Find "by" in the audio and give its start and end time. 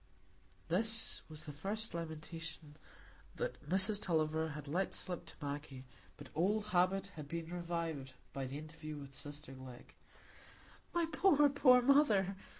8.33-8.45